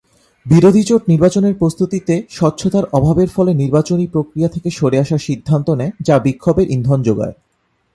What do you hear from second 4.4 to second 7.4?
থেকে সরে আসার সিদ্ধান্ত নেয় যা বিক্ষোভের ইন্ধন জোগায়।